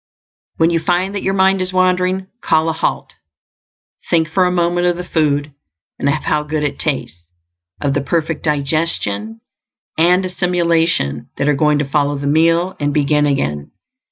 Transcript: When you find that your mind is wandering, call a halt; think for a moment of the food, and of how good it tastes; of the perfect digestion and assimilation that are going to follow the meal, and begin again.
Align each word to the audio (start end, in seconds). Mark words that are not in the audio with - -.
When 0.57 0.71
you 0.71 0.79
find 0.79 1.13
that 1.13 1.21
your 1.21 1.35
mind 1.35 1.61
is 1.61 1.71
wandering, 1.73 2.25
call 2.41 2.69
a 2.69 2.73
halt; 2.73 3.13
think 4.09 4.27
for 4.27 4.47
a 4.47 4.51
moment 4.51 4.87
of 4.87 4.97
the 4.97 5.03
food, 5.03 5.53
and 5.99 6.09
of 6.09 6.15
how 6.23 6.41
good 6.41 6.63
it 6.63 6.79
tastes; 6.79 7.23
of 7.79 7.93
the 7.93 8.01
perfect 8.01 8.41
digestion 8.43 9.41
and 9.99 10.25
assimilation 10.25 11.29
that 11.37 11.47
are 11.47 11.53
going 11.53 11.77
to 11.77 11.85
follow 11.87 12.17
the 12.17 12.25
meal, 12.25 12.75
and 12.79 12.95
begin 12.95 13.27
again. 13.27 13.69